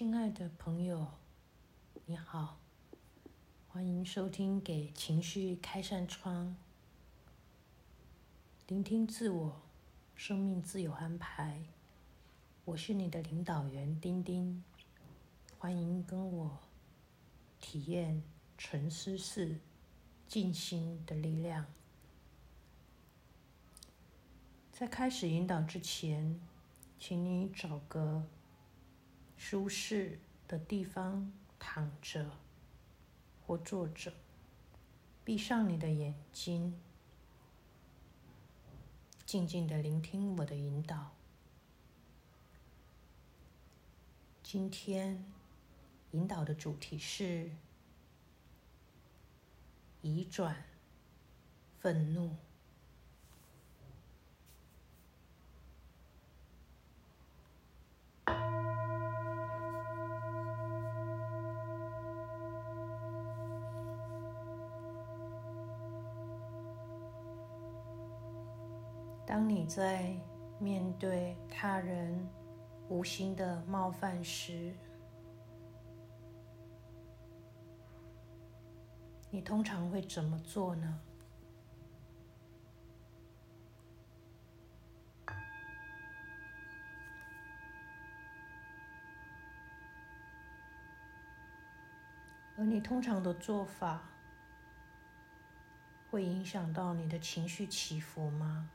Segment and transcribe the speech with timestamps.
[0.00, 1.06] 亲爱的朋友，
[2.06, 2.58] 你好，
[3.68, 6.56] 欢迎收听《给情绪开扇窗》，
[8.66, 9.60] 聆听自我，
[10.14, 11.60] 生命自有安排。
[12.64, 14.64] 我是你的领导员丁丁，
[15.58, 16.58] 欢迎跟我
[17.60, 18.22] 体验
[18.56, 19.60] 沉思式
[20.26, 21.66] 静心的力量。
[24.72, 26.40] 在开始引导之前，
[26.98, 28.24] 请你找个。
[29.42, 32.30] 舒适的地方躺着
[33.46, 34.12] 或坐着，
[35.24, 36.78] 闭上你的眼睛，
[39.24, 41.12] 静静的聆听我的引导。
[44.42, 45.24] 今天
[46.10, 47.50] 引导的主题是
[50.02, 50.64] 移转
[51.80, 52.36] 愤怒。
[69.70, 70.12] 在
[70.58, 72.28] 面对他人
[72.88, 74.74] 无心的冒犯时，
[79.30, 81.00] 你通常会怎么做呢？
[92.58, 94.02] 而你通常的做法
[96.10, 98.68] 会影响到你的情绪起伏吗？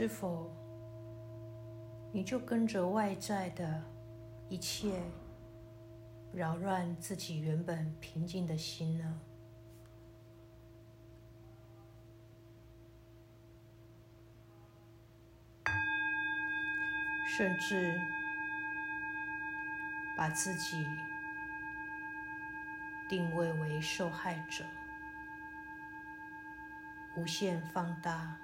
[0.00, 0.48] 是否
[2.12, 3.82] 你就跟着外在的
[4.48, 5.02] 一切
[6.32, 9.20] 扰乱自己原本平静的心呢？
[17.36, 18.00] 甚至
[20.16, 20.86] 把自己
[23.08, 24.64] 定位为受害者，
[27.16, 28.38] 无限放大。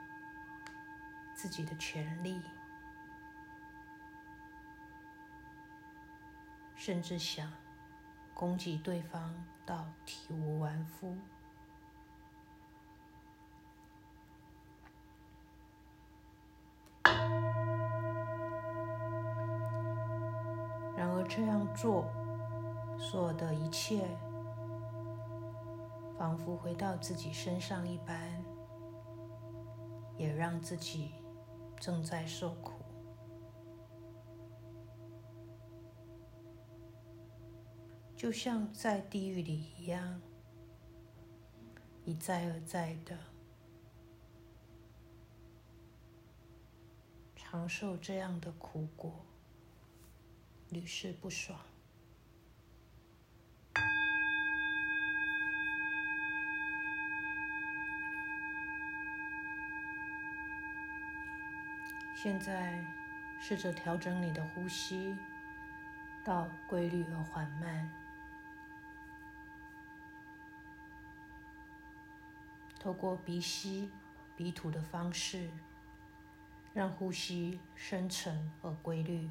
[1.34, 2.40] 自己的权利，
[6.74, 7.52] 甚至想
[8.32, 9.34] 攻击对方
[9.66, 11.16] 到体无完肤。
[20.96, 22.06] 然而这样做，
[22.98, 24.08] 所有的一切，
[26.16, 28.16] 仿佛回到自己身上一般，
[30.16, 31.12] 也让自己。
[31.80, 32.72] 正在受苦，
[38.16, 40.20] 就像在地狱里一样，
[42.04, 43.18] 一再而再的
[47.36, 49.12] 尝受这样的苦果，
[50.70, 51.58] 屡试不爽。
[62.24, 62.82] 现在，
[63.38, 65.14] 试着调整你的呼吸，
[66.24, 67.90] 到规律而缓慢。
[72.80, 73.90] 透过鼻吸、
[74.38, 75.50] 鼻吐的方式，
[76.72, 79.28] 让呼吸深沉而规律。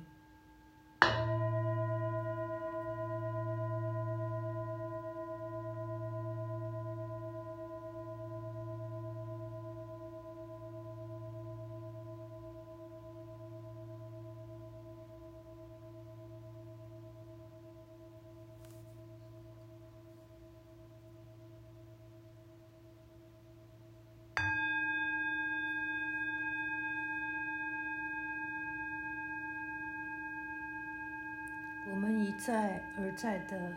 [32.34, 33.72] 一再而再的，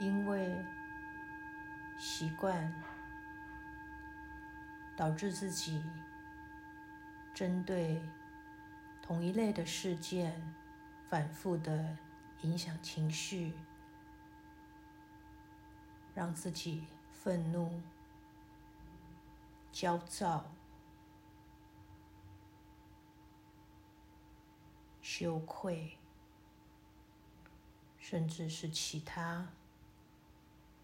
[0.00, 0.52] 因为
[1.96, 2.74] 习惯，
[4.96, 5.80] 导致自己
[7.32, 8.02] 针对
[9.00, 10.42] 同一类的事件，
[11.08, 11.96] 反复的
[12.42, 13.54] 影响情绪，
[16.16, 17.80] 让自己愤怒、
[19.70, 20.44] 焦躁、
[25.00, 25.96] 羞愧。
[28.14, 29.44] 甚至是其他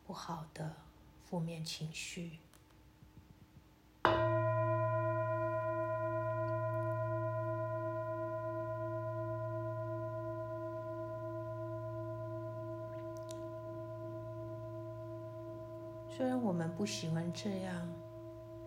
[0.04, 0.74] 不好的
[1.22, 2.40] 负面情绪。
[16.08, 17.88] 虽然我们不喜欢这样，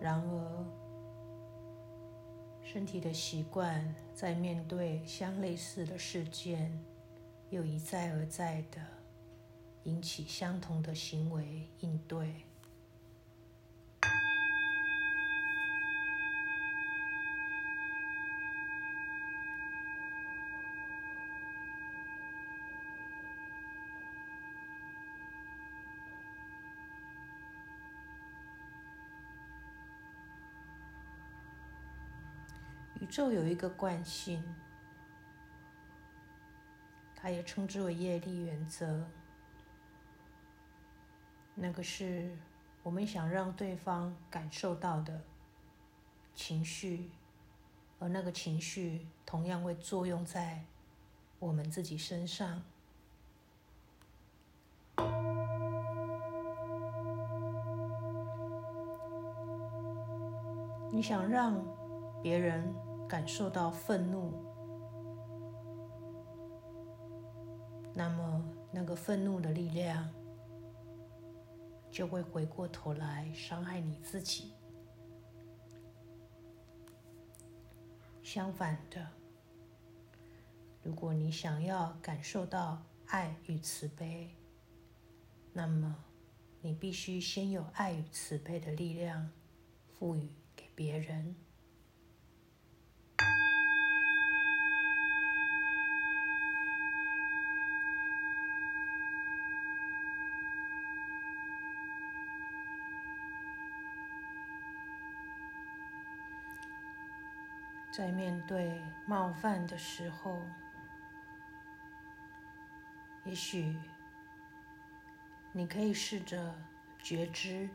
[0.00, 0.64] 然而
[2.62, 6.72] 身体的习惯在面对相类似的事件，
[7.54, 8.80] 又一再而再的
[9.84, 12.34] 引起相同的行为应对。
[33.00, 34.42] 宇宙有一个惯性，
[37.24, 39.02] 它也称之为业力原则。
[41.54, 42.36] 那个是
[42.82, 45.18] 我们想让对方感受到的
[46.34, 47.10] 情绪，
[47.98, 50.62] 而那个情绪同样会作用在
[51.38, 52.62] 我们自己身上。
[60.92, 61.58] 你想让
[62.22, 62.70] 别人。
[63.06, 64.32] 感受到愤怒，
[67.94, 70.12] 那么那个愤怒的力量
[71.90, 74.52] 就会回过头来伤害你自己。
[78.22, 79.06] 相反的，
[80.82, 84.34] 如果你想要感受到爱与慈悲，
[85.52, 85.94] 那么
[86.60, 89.30] 你必须先有爱与慈悲的力量
[89.92, 91.36] 赋予给别人。
[107.96, 110.36] 在面对冒犯的时候，
[113.24, 113.78] 也许
[115.52, 116.52] 你可以试着
[117.00, 117.70] 觉知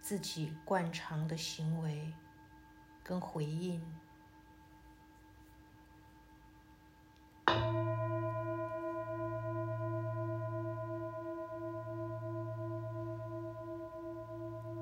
[0.00, 2.12] 自己惯常的行为
[3.04, 3.80] 跟回应。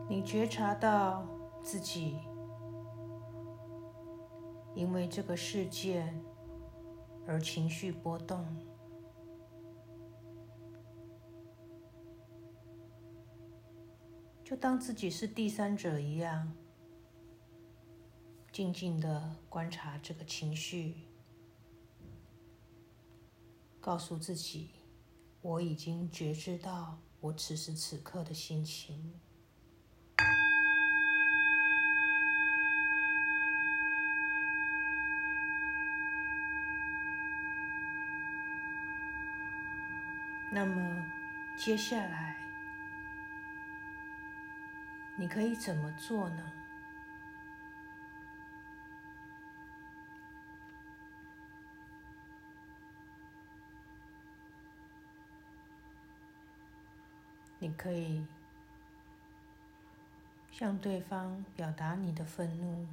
[0.08, 1.22] 你觉察到
[1.62, 2.31] 自己。
[4.82, 6.20] 因为这个事件
[7.24, 8.44] 而情绪波动，
[14.42, 16.52] 就当自己是第三者一样，
[18.50, 21.06] 静静的观察这个情绪，
[23.80, 24.70] 告诉自己，
[25.42, 29.14] 我已经觉知到我此时此刻的心情。
[40.54, 41.02] 那么，
[41.56, 42.36] 接下来
[45.16, 46.52] 你可以怎么做呢？
[57.58, 58.22] 你可以
[60.50, 62.86] 向对方表达你的愤怒。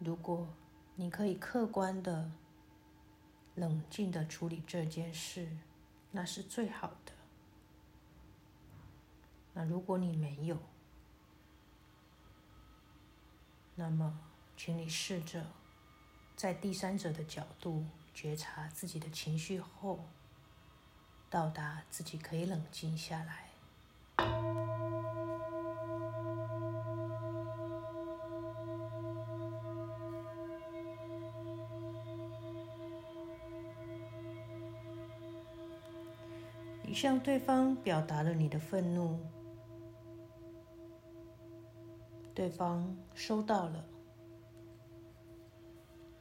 [0.00, 0.48] 如果
[0.96, 2.28] 你可以客观的。
[3.54, 5.48] 冷静的处理这件事，
[6.10, 7.12] 那是最好的。
[9.52, 10.58] 那如果你没有，
[13.76, 14.18] 那么，
[14.56, 15.46] 请你试着
[16.36, 20.04] 在第三者的角度觉察自己的情绪后，
[21.30, 24.73] 到达自己可以冷静下来。
[36.94, 39.18] 向对方表达了你的愤怒，
[42.32, 43.84] 对方收到了，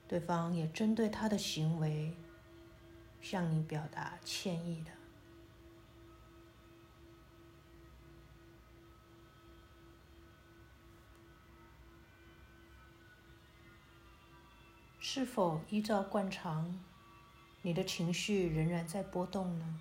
[0.07, 2.11] 对方也针对他的行为
[3.21, 4.87] 向你表达歉意了。
[14.99, 16.79] 是否依照惯常，
[17.61, 19.79] 你的情绪仍然在波动呢？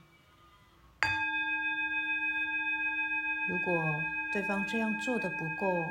[3.52, 5.85] 如果对方这样做的不够，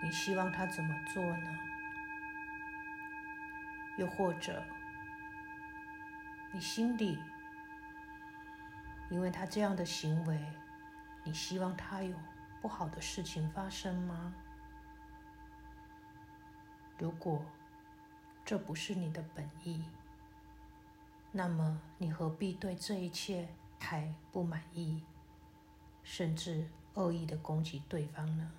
[0.00, 1.58] 你希望他怎么做呢？
[3.96, 4.62] 又或者，
[6.52, 7.18] 你心里
[9.10, 10.40] 因为他这样的行为，
[11.24, 12.16] 你希望他有
[12.62, 14.32] 不好的事情发生吗？
[16.98, 17.44] 如果
[18.44, 19.82] 这不是你的本意，
[21.32, 23.48] 那么你何必对这一切
[23.80, 25.02] 还、不满意，
[26.10, 28.50] 甚至恶意的攻击对方呢？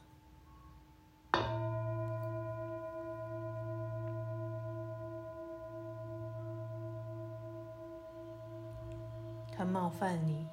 [9.52, 10.48] 他冒犯你，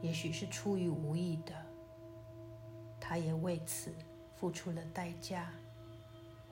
[0.00, 1.52] 也许是出于无意的，
[3.00, 3.92] 他也为此
[4.36, 5.50] 付出了代价，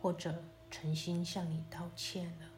[0.03, 0.43] 或者
[0.73, 2.49] 诚心向你道歉了。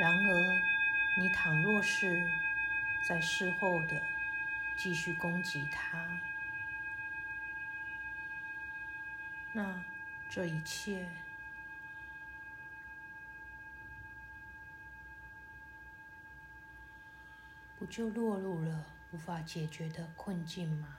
[0.00, 0.75] 然而，
[1.18, 2.30] 你倘若是
[3.02, 4.02] 在事后的
[4.76, 6.20] 继续攻击他，
[9.54, 9.82] 那
[10.28, 11.08] 这一切
[17.78, 20.98] 不就落入了无法解决的困境吗？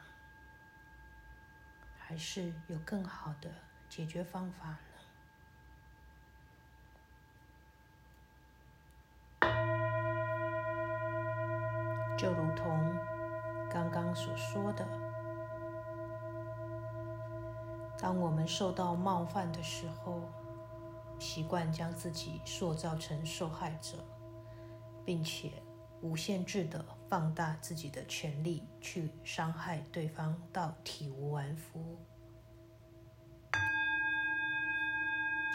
[1.99, 3.53] 还是有更好的
[3.87, 4.79] 解决方法？
[12.17, 12.95] 就如同
[13.69, 14.83] 刚刚所说的，
[17.99, 20.21] 当我们受到冒犯的时候，
[21.19, 23.97] 习惯将自己塑造成受害者，
[25.05, 25.51] 并且
[26.01, 31.99] 无限制的放大自己的权利，去伤害对方到体无完肤。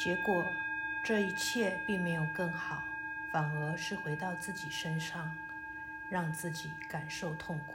[0.00, 0.32] 结果，
[1.04, 2.76] 这一切并没有更好，
[3.32, 5.28] 反而是回到自己身上。
[6.12, 7.72] 让自己感受痛苦。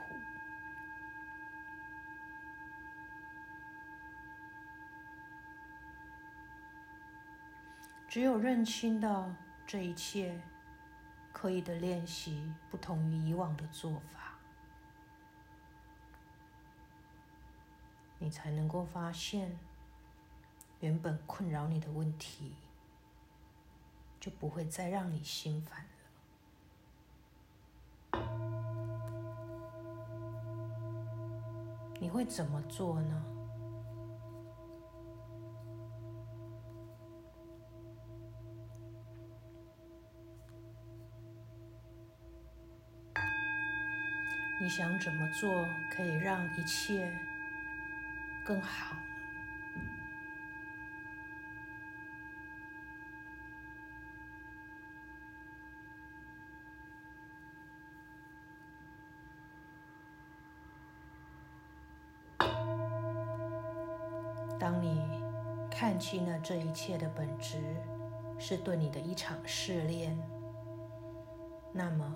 [8.07, 9.33] 只有认清到
[9.65, 10.39] 这一切，
[11.33, 14.35] 刻意的练习不同于以往的做法，
[18.19, 19.57] 你才能够发现，
[20.79, 22.53] 原本困扰你的问题，
[24.19, 25.83] 就不会再让你心烦。
[31.99, 33.23] 你会怎么做呢？
[44.59, 47.11] 你想怎么做可以让一切
[48.45, 48.95] 更好？
[65.79, 67.59] 看清了这一切的本质
[68.39, 70.17] 是对你的一场试炼，
[71.71, 72.15] 那么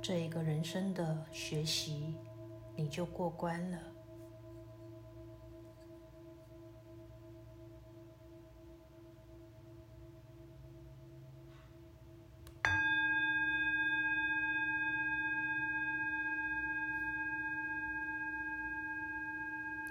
[0.00, 2.16] 这一个人生的学习
[2.74, 3.78] 你就过关了。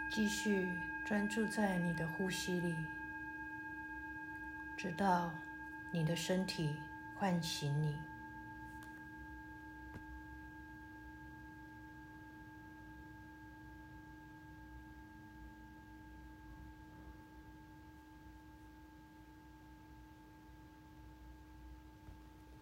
[0.10, 0.68] 继续。
[1.06, 2.76] 专注在你的呼吸里，
[4.78, 5.34] 直到
[5.92, 6.78] 你的身体
[7.16, 7.98] 唤醒你。